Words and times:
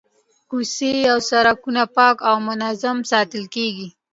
کوڅې 0.49 0.91
او 1.11 1.17
سړکونه 1.29 1.83
پاک 1.97 2.17
او 2.29 2.35
منظم 2.47 2.97
ساتل 3.11 3.43
کیږي. 3.55 3.87